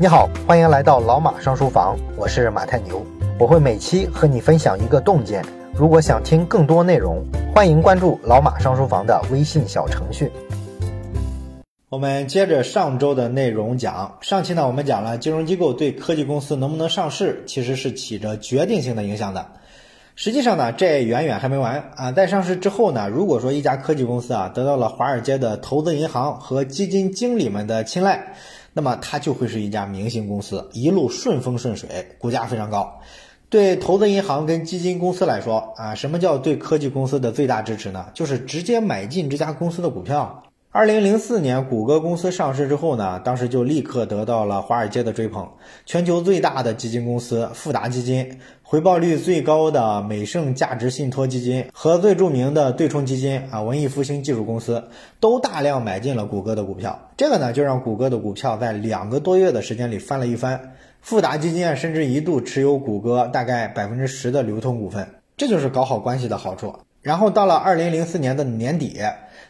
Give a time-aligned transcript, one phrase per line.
[0.00, 3.04] 你好，欢迎来到老马上书房，我是马太牛，
[3.36, 5.44] 我会每期和你分享一个洞见。
[5.74, 7.20] 如果想听更多内容，
[7.52, 10.30] 欢迎关注老马上书房的微信小程序。
[11.88, 19.44] 我们接着上周的内容讲，上期呢我们讲了金融机构对科技公司能不能上市，其实是起着决定性的影响的。
[20.14, 22.12] 实际上呢，这远远还没完啊！
[22.12, 28.34] 在上市之后呢，如果说一家科技公司啊得到了华尔街的投资银行和基金经理们的青睐，
[28.72, 31.88] 那么它就会是一家明星公司，一路顺风顺水，
[32.18, 33.00] 股价非常高。
[33.50, 38.06] 对投资银行跟基金公司来说啊，什么叫对科技公司的最大支持呢？
[38.12, 40.42] 就是直接买进这家公司的股票。
[40.70, 45.48] 二零零四年，谷歌公司上市之后呢，当时就立刻得到了华尔街的追捧。
[45.86, 54.84] 全球最大的基金公司富达基金、回报率最高的美盛价值信托基金和最著名的对冲基金啊文艺复兴技术公司，
[55.20, 57.08] 都大量买进了谷歌的股票。
[57.16, 60.74] 这个呢，就让谷歌的股票在两个多月的时间里翻了一番。
[61.00, 66.74] 富达基金啊甚至一度持有谷歌大概百分之十的流通股份，这就是搞好关系的好处。
[67.02, 69.00] 然后到了二零零四年的年底。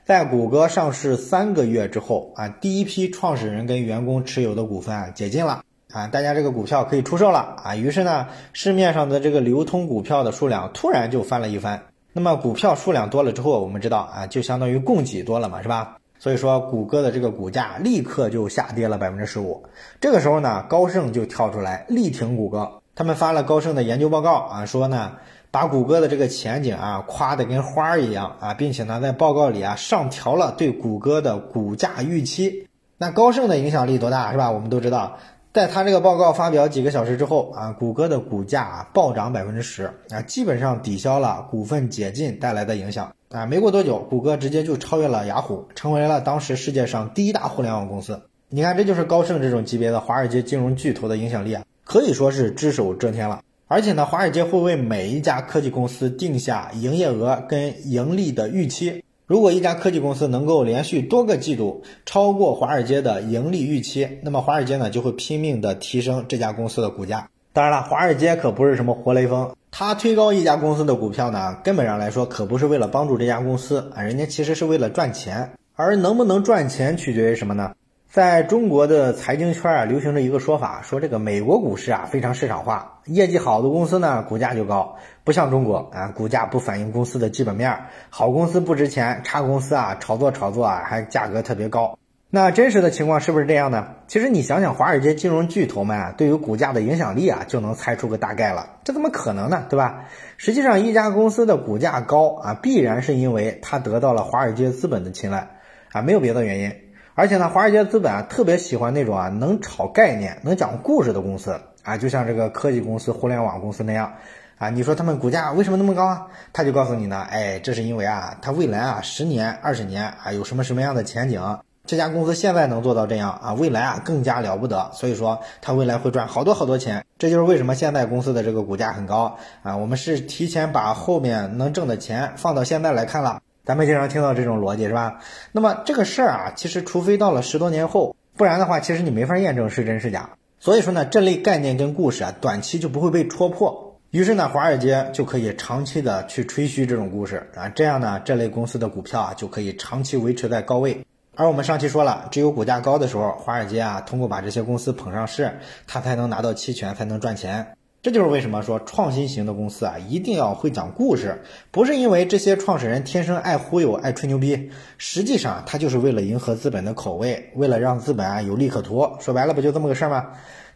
[0.05, 7.77] 在谷歌上市三个月之后啊，第一批创始人跟员工持有的股份啊解禁了啊，大家这个股票可以出售了啊。
[7.77, 11.83] 于是呢，市面上的这个流通股票的数量突然就翻了一番。
[12.15, 15.99] 那么股票数量多了之后，我们知道啊，就相当于供给多了嘛，是吧？
[16.19, 19.63] 所以说，谷歌的这个股价立刻就下跌了百分之十五。
[20.01, 25.13] 这个时候呢，高盛就跳出来力挺谷歌，他们发了高盛的研究报告啊，说呢。
[25.51, 32.67] 把谷歌的这个前景啊夸得跟花儿一样啊，并且呢在报告里啊上调了对谷歌的股价预期。
[32.99, 34.51] 那高盛的影响力多大是吧？
[34.51, 35.19] 我们都知道，
[35.55, 43.47] 在他这个报告发表几个小时之后啊，谷歌的股价暴涨百分之十啊，基本上抵消了股份解禁带来的影响啊。
[43.47, 48.21] 没过多久，谷歌直接就超越了雅虎，成为了当时世界上第一大互联网公司。
[48.51, 53.41] 你看，这就是高盛这种级别的华尔街金融巨头的影响力啊，可以说是只手遮天了。
[53.69, 59.05] 而且呢，华尔街会为每一家科技公司定下营业额跟盈利的预期。
[59.27, 67.29] 如果一家科技公司能够连续多个季度超过华尔街的盈利预期，那么华尔街呢就会拼命的提升这家公司的股价。
[67.53, 75.51] 当然了，华尔街可不是什么活雷锋，他推高一家公司的股票呢，根本上来说可不是为了帮助这家公司啊，人家其实是为了赚钱。
[75.75, 77.73] 而能不能赚钱取决于什么呢？
[78.11, 87.71] 在中国的财经圈啊，流行着一个说法，说这个美国股市啊非常市场化，业绩好的公司呢股价就高，不像中国啊，股价不反映公司的基本面，
[88.09, 91.99] 好公司不值钱，差公司啊炒作炒作啊还价格特别高。
[92.31, 93.89] 那真实的情况是不是这样呢？
[94.07, 98.79] 其实你想想，华尔街金融巨头们啊对于股价的影响力啊，就能猜出个大概了。
[98.85, 99.67] 这怎么可能呢？
[99.69, 100.05] 对吧？
[100.39, 105.47] 实际上，一家公司的股价高啊，必然是因为它得到了华尔街资本的青睐
[105.93, 106.73] 啊，没有别的原因。
[107.19, 114.13] 而且呢，华尔街资本啊特别喜欢那种啊能炒概念、能讲故事的公司啊，就像这个科技公司、互联网公司那样
[114.57, 114.71] 啊。
[114.71, 116.29] 你说他们股价为什么那么高啊？
[116.53, 121.43] 他就告诉你呢，哎，这是因为啊，它未来啊十年、二十年啊有什么什么样的前景？
[121.87, 124.89] 这家公司现在能做到这样啊，未来啊更加了不得。
[124.93, 127.05] 所以说它未来会赚好多好多钱。
[127.19, 129.77] 这就是为什么现在公司的这个股价很高啊。
[129.77, 133.38] 我们是提前把后面能挣的钱放到现在来看了。
[133.69, 135.21] 咱们经常听到这种逻辑是吧？
[135.53, 140.31] 那么这个事儿啊，其实除非到了十多年后，不然的话，其实你没法验证是真是假。
[140.59, 143.99] 所以说呢，这类概念跟故事啊，短期就不会被戳破。
[144.11, 151.05] 于是呢，华尔街就可以长期的去吹嘘这种故事啊，这样呢，这类公司的股票啊就可以长期维持在高位。
[151.37, 157.77] 而我们上期说了，只有股价高的时候，华尔街啊通过把这些公司捧上市，它才能拿到期权，才能赚钱。
[158.01, 161.43] 这就是为什么说创新型的公司啊，一定要会讲故事，
[161.73, 169.17] 不是因为这些创始人天生爱忽悠、爱吹牛逼，实际上他就是为了迎合资本的口味，为了让资本啊有利可图。
[169.19, 170.29] 说白了，不就这么个事儿吗？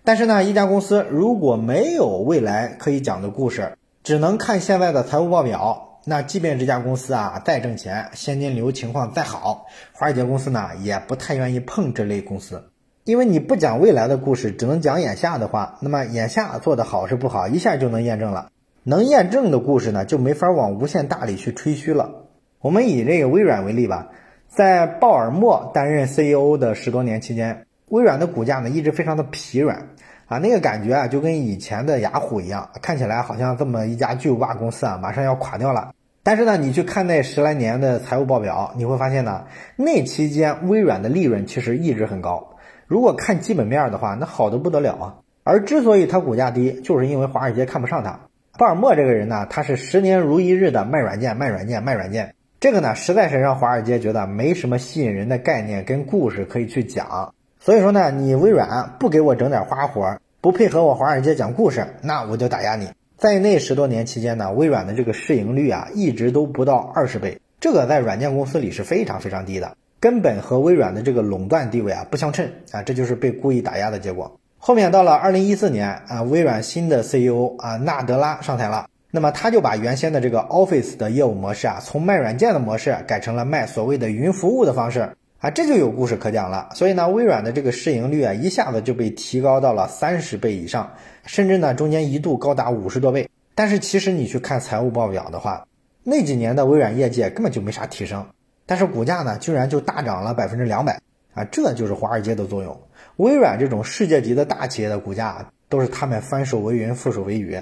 [0.02, 12.71] 但是呢，一家公司如果没有未来可以讲的故事，只能看现在的财务报表，那即便这家公司啊再挣钱，现金流情况再好，华尔街公司呢也不太愿意碰这类公司。
[13.04, 18.49] 因为你不讲未来的故事，只能讲眼下的话，那么眼下做的好是不好，一下就能验证了。
[18.84, 22.26] 能验证的故事呢，就没法往无限大里去吹嘘了。
[22.60, 24.10] 我们以这个微软为例吧，
[24.46, 29.88] 在鲍尔默担任 CEO 的十多年期间，微软的股价呢一直非常的疲软
[30.26, 35.93] 啊，那个感觉啊就跟以前的雅虎一样，看起来好像这么一家巨无霸公司啊马上要垮掉了。
[36.22, 39.44] 但是呢，你去看那十来年的财务报表，你会发现呢，
[39.75, 42.51] 那期间微软的利润其实一直很高。
[42.92, 45.16] 如果看基本面的话，那好的不得了啊！
[45.44, 48.20] 而之所以它股价低，就是因为华尔街看不上它。
[48.58, 62.90] 鲍尔默这个人呢，他是十年如一日的卖软件、卖软件、卖软件，这个呢，实在是让华尔街觉得没什么吸引人的概念跟故事可以去讲，所以说呢，你微软不给我整点花活，不配合我华尔街讲故事，那我就打压你。
[63.16, 74.37] 在那十多年期间呢，微软的这个市盈率啊，一直都不到二十倍，这个在软件公司里是非常非常低的，根本和微软的这个垄断地位啊不相称啊，这就是被故意打压的结果。
[74.58, 85.08] 后面到了二零一四年啊，微软新的 CEO 啊纳德拉上台了，那么他就把原先的这个 Office 的业务模式啊，从卖软件的模式改成了卖所谓的云服务的方式。
[85.38, 86.69] 啊，这就有故事可讲了。
[86.75, 90.93] 所以呢，微软的这个市盈率啊，一下子就被提高到了三十倍以上，
[91.26, 93.28] 甚至呢，中间一度高达五十多倍。
[93.54, 95.64] 但是其实你去看财务报表的话，
[96.02, 98.26] 那几年的微软业绩根本就没啥提升，
[98.67, 101.00] 但是股价呢，居然就大涨了百分之两百
[101.35, 101.44] 啊！
[101.44, 102.81] 这就是华尔街的作用。
[103.17, 107.61] 微软这种世界级的大企业的股价都是他们翻手为云，覆手为雨，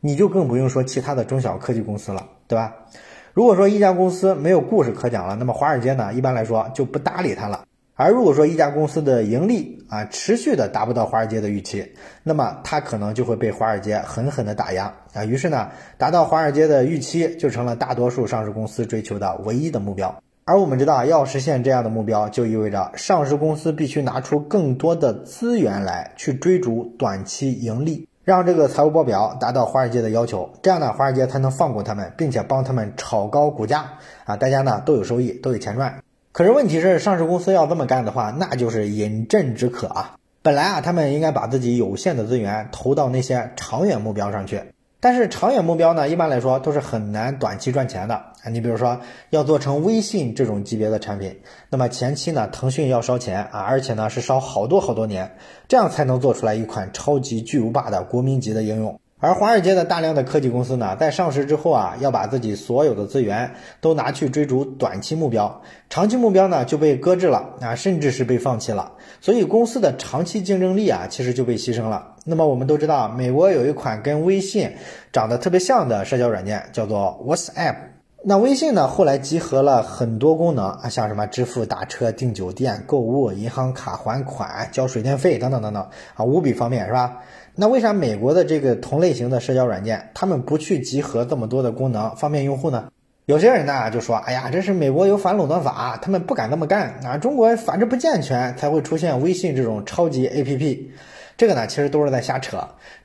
[0.00, 2.72] 你就更不用说其他的中小科技公司了，对吧？
[3.32, 7.64] 如果说一家公司没有故事可讲了，那么华尔街呢一般来说就不搭理它了。
[7.94, 11.90] 而如果说一家公司的盈利啊持续的达不到华尔街的预期，
[12.22, 15.24] 那么它可能就会被华尔街狠狠的打压啊。
[15.24, 20.22] 于是呢，达到华尔街的预期就成了大多数上市公司追求的唯一的目标。
[20.44, 28.08] 而我们知道，要实现这样的目标，就意味着上市公司必须拿出更多的资源来去追逐短期盈利。
[28.24, 33.84] 让这个财务报表达到华尔街的要求，这样呢，华尔街才能放过他们，并且帮他们炒高股价
[34.24, 36.02] 啊，大家呢都有收益，都有钱赚。
[36.32, 40.16] 可是问题是，上市公司要这么干的话，那就是饮鸩止渴啊。
[40.42, 44.60] 本来啊，他们应该把自己有限的资源投到那些长远目标上去。
[45.02, 48.48] 但是长远目标呢，一般来说都是很难短期赚钱的啊。
[48.48, 49.00] 你比如说
[49.30, 51.36] 要做成微信这种级别的产品，
[51.68, 55.28] 那么前期呢，腾讯要烧钱啊，而且呢是烧好多好多年，
[55.66, 59.00] 这样才能做出来一款超级巨无霸的国民级的应用。
[59.22, 68.94] 而华尔街的大量的科技公司呢，在上市之后啊，要把自己所有的资源都拿去追逐短期目标，长期目标呢就被搁置了啊，甚至是被放弃了。
[69.20, 72.14] 所以公司的长期竞争力啊，其实就被牺牲了。
[72.24, 74.72] 那么我们都知道，美国有一款跟微信
[75.12, 77.76] 长得特别像的社交软件，叫做 WhatsApp。
[78.24, 87.18] 那微信呢，后来集合了很多功能啊，像什么支付、打车、订酒店、购物、银行卡还款、交水电费等等等等啊，无比方便，是吧？
[87.54, 92.88] 那为啥美国的这个同类型的社交软件，他们不去集合这么多的功能，方便用户呢？
[93.26, 97.18] 有些人呢就说，哎呀，这是美国有反垄断法，他们不敢这么干啊。
[97.18, 100.86] 中国法制不健全，才会出现微信这种超级 APP。
[101.36, 102.58] 这个呢，其实都是在瞎扯。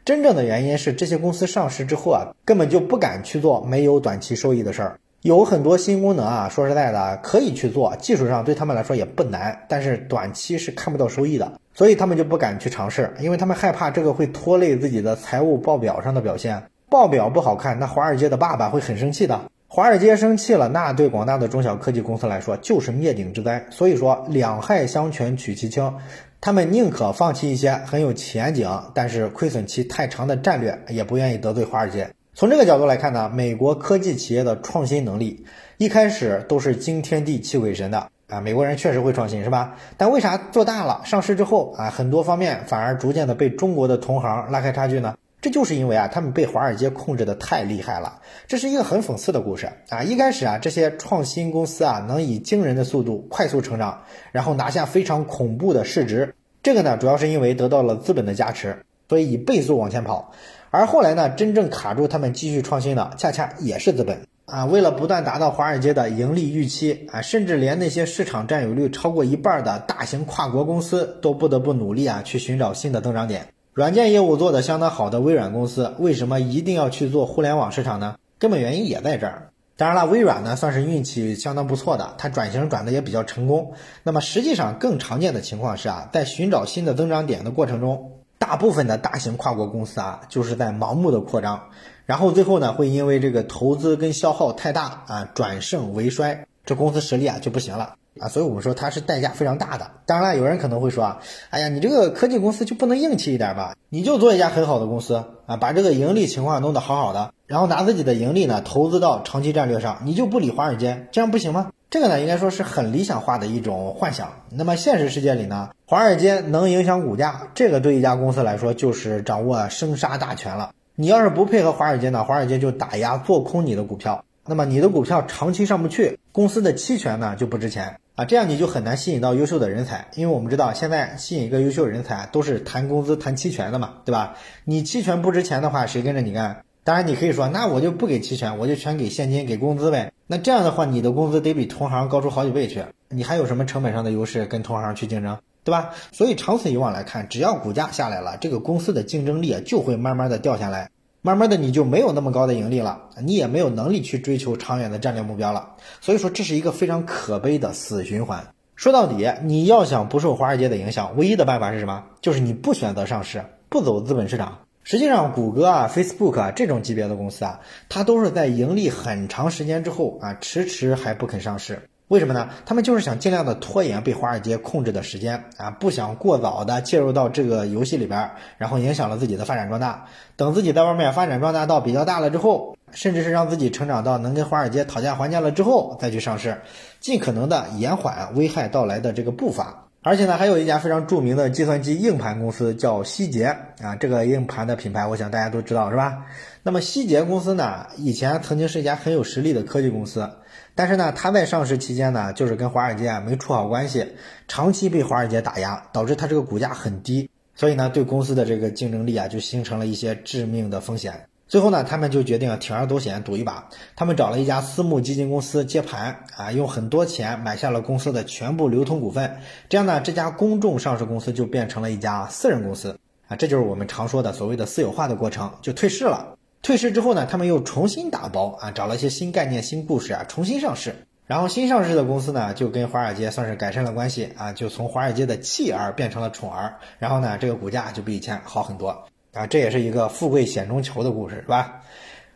[0.06, 5.00] 真正的原因是，这些公司上市之后啊，根本就不敢去做没有短期收益的事儿。
[5.22, 11.60] 有很多新功能啊，说实在的，可以去做，技术上对他们来说也不难，但是短期是看不到收益的。
[11.74, 16.64] 所以他们就不敢去尝试，因为他们害怕这个会拖累自己的财务报表上的表现。
[16.90, 19.42] 报表不好看，那华尔街的爸爸会很生气的。
[19.68, 23.66] 华尔街生气了，那对广大的中小科技公司来说就是灭顶之灾。
[23.70, 25.96] 所以说，两害相权取其轻，
[26.40, 32.10] 他们宁可放弃一些很有前景，但是亏损期太长的战略，也不愿意得罪华尔街。
[32.40, 35.44] 从这个角度来看呢，美国科技企业的创新能力
[35.78, 38.12] 一开始都是惊天地泣鬼神的。
[38.28, 39.76] 啊，美国人确实会创新，是吧？
[39.98, 45.18] 但为啥做大了、上市之后啊，很多方面反而逐渐的被中国的同行拉开差距呢？
[45.42, 48.20] 这就是因为啊，他们被华尔街控制的太厉害了。
[48.46, 50.04] 这是一个很讽刺的故事啊！
[50.04, 54.00] 一开始啊，这些创新公司啊，能以惊人的速度快速成长，
[54.32, 56.36] 然后拿下非常恐怖的市值。
[56.62, 58.78] 这个呢，主要是因为得到了资本的加持，
[59.10, 60.34] 所以以倍速往前跑。
[60.70, 64.28] 而后来呢，真正卡住他们继续创新的，恰恰也是资本。
[64.46, 73.48] 啊，为了不断达到华尔街的盈利预期啊，甚至连那些市场占有率超过一半的大型跨国公司都不得不努力啊，去寻找新的增长点。
[73.74, 78.16] 软件业务做得相当好的微软公司，为什么一定要去做互联网市场呢？
[78.40, 79.50] 根本原因也在这儿。
[79.76, 83.74] 当然了，微软呢算是运气相当不错的，它转型转的也比较成功。
[84.04, 88.14] 那么实际上更常见的情况是啊，在寻找新的增长点的过程中。
[88.40, 91.70] 大部分的大型跨国公司啊，就是在盲目的扩张，
[92.06, 99.90] 然后最后呢，会因为这个投资跟消耗太大啊，转盛为衰，这公司实力啊就不行了啊，所以我们说它是代价非常大的。
[100.06, 103.76] 当然了，有人可能会说啊，哎呀，你这个科技公司就不能硬气一点吧？
[103.90, 111.72] 你就做一家很好的公司啊，把这个盈利情况弄得好好的，然后拿自己的盈利呢投资到长期战略上，你就不理华尔街，这样不行吗？
[111.90, 114.30] 这个呢，应该说是很理想化的一种幻想。
[114.52, 120.72] 那么现实世界里呢，华尔街能影响股价，这个对一家公司来说就是掌握生杀大权了。
[120.96, 130.08] 你要是不配合华尔街呢，华尔街就打压做空你的股票，那么你的股票长期上不去，公司的期权呢就不值钱啊，这样你就很难吸引到优秀的人才。
[130.16, 134.36] 因为我们知道现在吸引一个优秀人才都是谈工资、谈期权的嘛，对吧？
[134.66, 136.64] 你期权不值钱的话，谁跟着你干？
[136.84, 140.12] 当然，你可以说，那我就不给期权，我就全给现金、给工资呗。
[140.28, 145.38] 那这样的话，你的工资得比同行高出好几倍去，你还有什么成本上的优势跟同行去竞争？
[145.64, 145.90] 对吧？
[146.12, 150.90] 所以长此以往来看，只要股价下来了，这个公司的竞争力啊就会慢慢的掉下来，
[151.22, 155.76] 慢慢的你就没有那么高的盈利了，你也没有能力去追求长远的战略目标了。
[156.02, 158.46] 所以说这是一个非常可悲的死循环。
[158.76, 162.04] 说到底，你要想不受华尔街的影响，唯一的办法是什么？
[162.22, 164.60] 就是你不选择上市，不走资本市场。
[164.90, 171.78] 实际上，谷歌啊、Facebook 啊这种级别的公司啊，它都是在盈利很长时间之后啊，迟迟还不肯上市。
[172.08, 172.48] 为什么呢？
[172.66, 180.06] 他们就是想尽量的拖延被华尔街控制的时间啊，不想过早的介入到这个游戏里边，然后影响了自己的发展壮大。
[180.38, 186.58] 等自己在外面发展壮大到比较大了之后，甚至是让自己成长到能跟华尔街讨价还价了之后再去上市，
[187.02, 189.87] 尽可能的延缓危害到来的这个步伐。
[190.04, 193.46] 而且呢，还有一家非常著名的计算机硬盘公司叫希捷
[193.82, 196.26] 啊，这个硬盘的品牌，我想大家都知道是吧？
[196.64, 200.30] 那么希捷公司呢，以前曾经是一家很有实力的科技公司，
[200.76, 204.08] 但是呢，它在上市期间呢，就是跟华尔街啊没处好关系，
[204.48, 211.28] 长期被华尔街打压，导致它这个股价很低，所以呢，对公司的这个竞争力啊，就形成了一些致命的风险。
[211.48, 213.70] 最后呢，他们就决定铤而走险赌一把。
[213.96, 219.38] 他们找了一家私募基金公司接盘啊，用很多钱买下了公司的全部流通股份。
[219.70, 223.00] 这样呢，这家公众上市公司就变成了一家私人公司
[223.30, 226.38] 啊，这就是我们常说的所谓的私有化的过程，就退市了。
[226.62, 230.96] 退市之后呢，他们又重新打包啊，找了一些新概念、新故事啊，重新上市。
[231.28, 236.76] 然后新上市的公司呢，就跟华尔街算是改善了关系啊，就从华尔街的弃儿变成了宠儿。
[237.00, 239.08] 然后呢，这个股价就比以前好很多。
[239.38, 241.82] 啊，这也是一个富贵险中求的故事，是吧？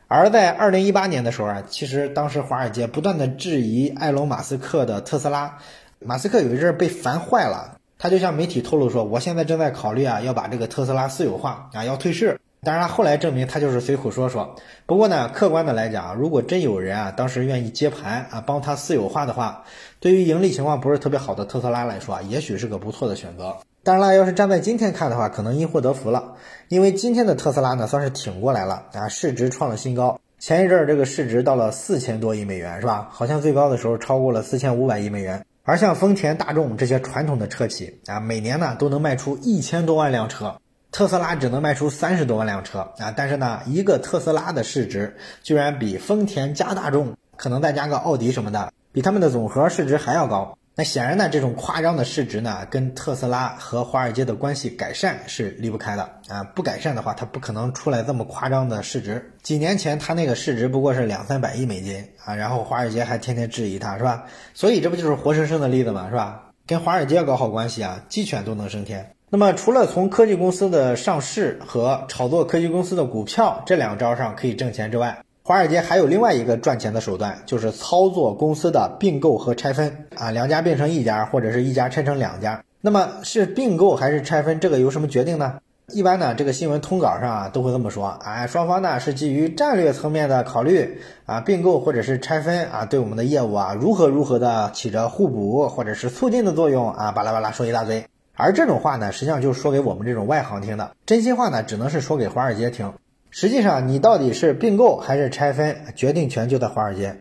[0.08, 5.58] 而在二零一八年的时候啊，其实当时华尔街不断的质疑埃隆·马斯克的特斯拉，
[6.00, 12.39] 马斯克有一阵被烦坏了，他就向媒体透露说，我现在正在考虑啊，要把这个特斯拉私有化啊，要退市。
[12.63, 14.55] 当然，后来证明他就是随口说说。
[14.86, 19.63] 不过呢，客观的来讲，如果真有人啊，当时愿意接盘啊，帮他私有化的话，
[20.00, 23.58] 对于盈利情况不是特别好的特斯拉来说啊，也许是个不错的选择。
[23.83, 26.35] 当然了，要是站在今天看的话，可能因祸得福了，
[26.67, 30.19] 因为今天的特斯拉呢，算是挺过来了啊，市值创了新高。
[30.38, 33.07] 前一阵儿这个市值到了四千多亿美元，是吧？
[33.11, 35.43] 好像最高的时候超过了四千五百亿美元。
[35.63, 40.55] 而像丰田、大众这些传统的车企啊，每年呢都能卖出一千多万辆车。
[40.91, 50.55] 特斯拉只能卖出三十多万辆车啊，但是呢，一个特斯拉的市值居然比丰田加大众，可能再加个奥迪什么的，比他们的总和市值还要高。
[50.74, 56.44] 那显然呢，这种夸张的市值呢，跟特斯拉和华尔街的关系改善是离不开的啊。
[56.56, 59.32] 不改善的话，它不可能出来这么夸张的市值。
[59.44, 64.24] 几年前它那个市值不过是两三百亿美金啊，然后华尔街还天天质疑它，是吧？
[64.54, 66.42] 所以这不就是活生生的例子嘛，是吧？
[66.66, 69.13] 跟华尔街搞好关系啊，鸡犬都能升天。
[69.30, 75.18] 那么，除了从科技公司的上市和炒作科技公司的股票这两招上可以挣钱之外，
[75.51, 82.63] 华尔街还有另外一个赚钱的手段，就是操作公司的并购和拆分啊，两家变成一家，或者是一家拆成两家。
[82.79, 85.60] 那么是并购还是拆分，这个由什么决定呢？
[85.88, 98.05] 一般呢，这个新闻通稿上啊都会这么说，啊，双方呢是基于战略层面的考虑啊，并购或者是拆分啊，对我们的业务啊如何如何的起着互补或者是促进的作用啊，巴拉巴拉说一大堆。
[98.38, 100.91] 而这种话呢，实际上就是说给我们这种外行听的。
[101.05, 102.93] 真心话呢，只能是说给华尔街听。
[103.33, 107.15] 实际上，你到底是并购还是拆分，决定权就在华尔街。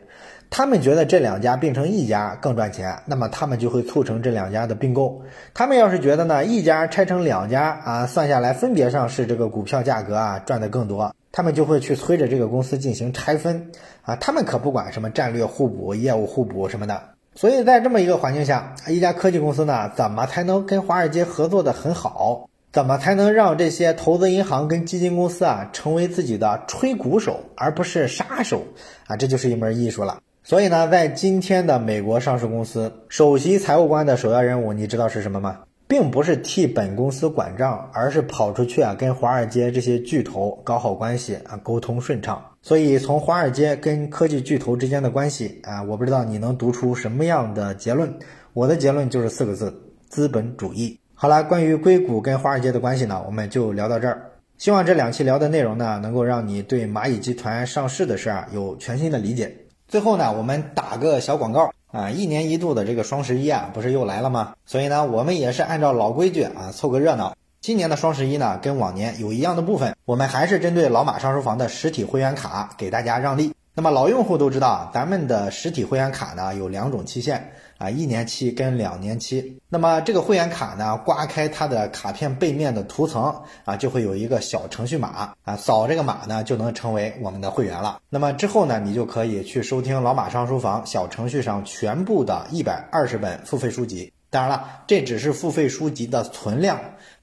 [0.50, 5.22] 他们觉得这两家并成一家更赚钱，那么他们就会促成这两家的并购。
[5.54, 13.70] 他们要是觉得呢，一家拆成两家啊，算下来分别上市这个股票价格啊赚的更多，他们就会去催着这个公司进行拆分
[14.02, 14.16] 啊。
[14.16, 17.00] 他们可不管什么战略互补、业务互补什么的。
[17.36, 22.49] 所以在这么一个环境下，一家科技公司呢，怎么才能跟华尔街合作的很好？
[22.72, 28.62] 怎么才能让这些投资银行跟基金公司啊，成为自己的吹鼓手，而不是杀手
[29.08, 29.16] 啊？
[29.16, 30.20] 这就是一门艺术了。
[30.44, 35.58] 所以呢，在今天的美国上市公司，首席财务官的首要任务，你知道是什么吗？
[35.88, 42.40] 并不是替本公司管账，而是跑出去啊，跟华尔街这些巨头搞好关系啊，沟通顺畅。
[42.62, 48.14] 所以，从华尔街跟科技巨头之间的关系啊，我不知道你能读出什么样的结论。
[48.52, 49.74] 我的结论就是四个字：
[50.08, 50.99] 资本主义。
[51.22, 54.30] 好了，关于硅谷跟华尔街的关系呢，我们就聊到这儿。
[54.56, 59.54] 希望这两期聊的内容呢，能够让你对蚂蚁集团上市的事儿有全新的理解。
[59.86, 64.54] 最后呢，我们打个小广告啊，一年一度的这个双十一啊，不是又来了吗？
[64.64, 67.36] 所以呢，我们也是按照老规矩啊，凑个热闹。
[67.60, 73.52] 今年的双十一呢，跟往年有一样的部分，我们还是针对老马上书房的实体会员卡给大家让利。
[73.80, 79.58] 那么老用户都知道，咱们的实体会员卡呢有两种期限啊，一年期跟两年期。
[79.70, 83.34] 那么这个会员卡呢，刮开它的卡片背面的涂层
[83.64, 87.98] 啊，就会有一个小程序码啊，扫这个码呢就能成为我们的会员了。
[88.10, 94.12] 那么之后呢，你就可以去收听老马上书房小程序上全部的一百二十本付费书籍。
[94.28, 96.78] 当然了，这只是付费书籍的存量。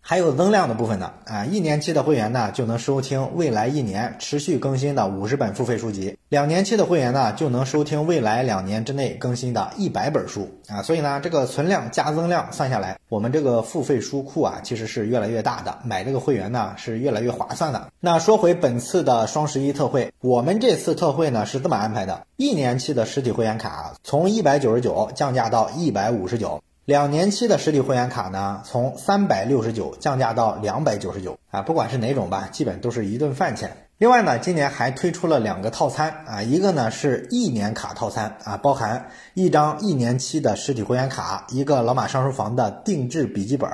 [0.10, 17.90] 还有增量的部分呢，啊，一年期的会员呢就能收听未来一年持续更新的五十本付费书籍，两年期的会员呢就能收听未来两年之内更新的一百本书啊，所以呢，这个存量加增量算下来，我们这个付费书库啊其实是越来越大的，买这个会员呢是越来越划算的。
[18.00, 26.64] 那说回本次的双十一特惠，我们这次特惠呢是这么安排的：一年期的实体会员卡从一百九十九降价到一百五十九。
[26.88, 33.89] 两年期的实体会员卡呢，从三百六十九降价到两百九十九啊，不管是哪种吧，基本都是一顿饭钱。
[33.98, 43.70] 另外呢，今年还推出了两个套餐啊，一个呢是一年卡套餐啊，包含一张一年期的实体会员卡，一个老马上书房的定制笔记本，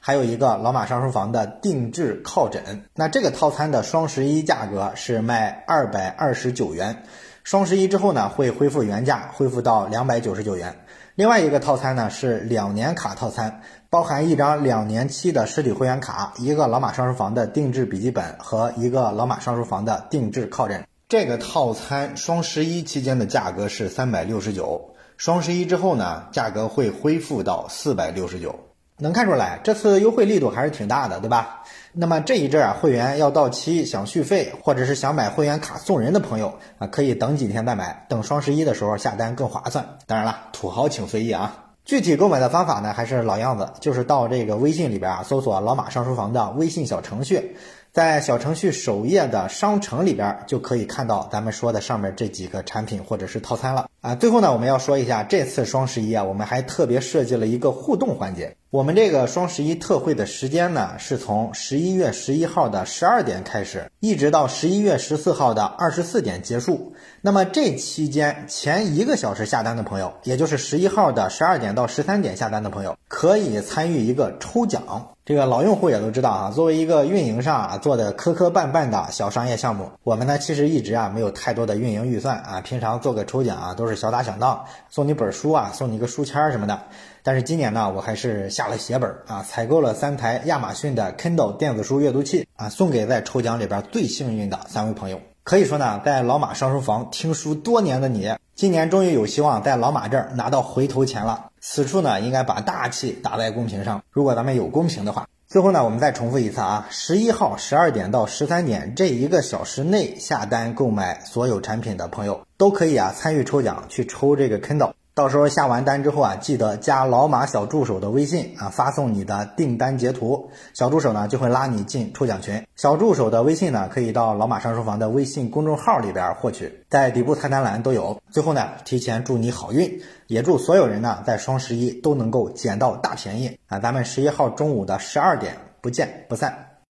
[0.00, 2.82] 还有一个老马上书房的定制靠枕。
[2.96, 7.04] 那这个套餐的双十一价格是卖二百二十九元，
[7.44, 10.74] 双十一之后呢会恢复原价，恢复到两百九十九元。
[11.16, 20.86] 另外一个套餐呢是两年卡套餐，包含一张两年期的实体会员卡，一个老马上书房的定制笔记本和一个老马上书房的定制靠枕。
[21.08, 28.54] 这个套餐双十一期间的价格是三百六十九，双十一之后呢，价格会恢复到四百六十九。
[28.98, 31.62] 能看出来，这次优惠力度还是挺大的，对吧？
[31.98, 39.82] 那么这一阵啊，会员要到期想续费，或者是想买会员卡送人的朋友啊，可以等几天再买，等双十一的时候下单更划算。
[40.06, 41.64] 当然了，土豪请随意啊。
[41.86, 47.56] 具体购买的方法呢，还是老样子，就是到这个微信里边啊，搜索“老马上书房”的微信小程序。
[47.92, 54.14] 在小程序首页的商城里边，就可以看到咱们说的上面这几个产品或者是套餐了啊。
[54.14, 58.54] 最后呢，我们要说一下，这次双十一啊，我们还特别设计了一个互动环节。
[58.76, 66.92] 我们这个双十一特惠的时间呢，是从十一月十一号的十二点开始，一直到十一月十四号的二十四点结束。
[67.22, 74.82] 那么这期间前一个小时下单的朋友，也就是十一号的十二点到十三点下单的朋友，可以参与一个抽奖。
[75.24, 86.78] 这个老用户也都知道啊，作为一个运营上啊做的磕磕绊绊的小商业项目，我们呢其实一直啊没有太多的运营预算啊，平常做个抽奖啊都是小打小闹，送你本书啊，送你一个书签什么的。
[87.26, 95.20] 但是今年呢，我还是下了血本啊，采购了三台亚马逊的 Kindle 电子书阅读器啊，送给在抽奖里边最幸运的三位朋友。
[95.42, 101.46] 可以说呢，在老马上书房听书多年的你，今年终于有希望在老马这儿拿到回头钱了。
[101.60, 104.00] 此处呢，应该把大气打在公屏上。
[104.12, 114.92] 如果咱们有公屏的话，最后呢，我们再重复一次啊，十一号十二点到十三点这一个小时内下单购买所有产品的朋友，都可以啊参与抽奖，去抽这个 Kindle。
[115.16, 122.62] 到时候下完单之后啊，记得加老马小助手的微信啊，发送你的订单截图，小助手呢就会拉你进抽奖群。
[122.76, 128.20] 小助手的微信呢，可以到老马上书房的微信公众号里边获取，在底部菜单栏都有。
[128.30, 133.78] 最后呢，提前祝你好运，也祝所有人呢在双十一都能够捡到大便宜啊！
[133.78, 136.65] 咱们十一号中午的十二点不见不散。